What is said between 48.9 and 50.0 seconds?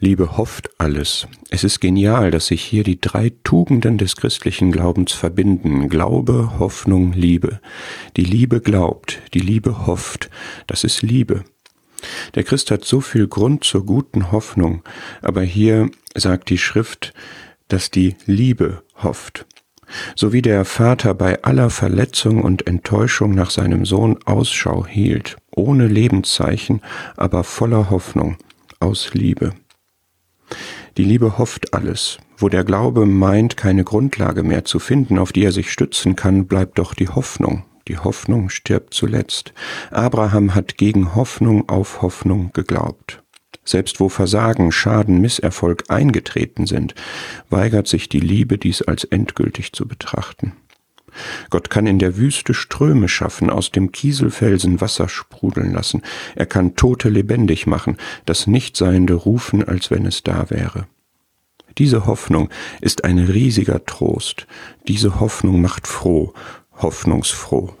endgültig zu